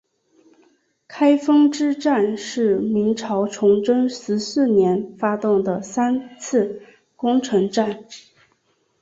[1.07, 6.81] 开封之战是明朝崇祯十四年发动的三次
[7.15, 8.03] 攻城战。